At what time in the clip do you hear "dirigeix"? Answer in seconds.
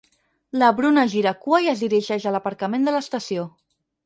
1.85-2.27